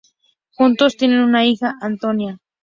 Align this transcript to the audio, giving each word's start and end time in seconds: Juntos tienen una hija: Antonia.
Juntos 0.55 0.97
tienen 0.97 1.19
una 1.19 1.45
hija: 1.45 1.75
Antonia. 1.79 2.39